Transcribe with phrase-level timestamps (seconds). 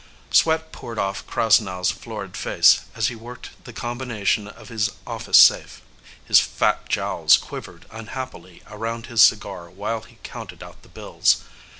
[0.31, 5.83] Sweat poured off Krasnow's florid face as he worked the combination of his office safe.
[6.25, 11.43] His fat jowls quivered unhappily around his cigar while he counted out the bills.